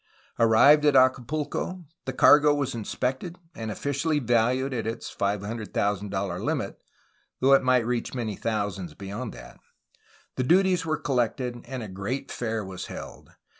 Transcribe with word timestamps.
Arrived 0.39 0.83
at 0.83 0.95
Acapulco 0.95 1.85
the 2.05 2.11
cargo 2.11 2.55
was 2.55 2.73
inspected 2.73 3.37
and 3.53 3.69
officially 3.69 4.17
valued 4.17 4.73
at 4.73 4.87
its 4.87 5.13
$500,000 5.13 6.43
limit 6.43 6.79
(though 7.39 7.53
it 7.53 7.61
might 7.61 7.85
reach 7.85 8.15
many 8.15 8.35
thousands 8.35 8.95
be 8.95 9.09
yond 9.09 9.31
that), 9.33 9.59
the 10.37 10.43
duties 10.43 10.87
were 10.87 10.97
collected, 10.97 11.61
and 11.65 11.83
a 11.83 11.87
great 11.87 12.31
fair 12.31 12.65
was 12.65 12.87
held. 12.87 13.29